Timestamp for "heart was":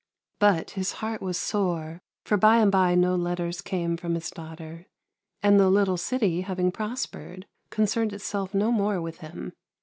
0.93-1.37